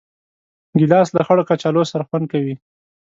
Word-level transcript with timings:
ګیلاس 0.77 1.09
له 1.17 1.21
خړ 1.27 1.37
کچالو 1.49 1.83
سره 1.91 2.03
خوند 2.07 2.25
کوي. 2.31 2.55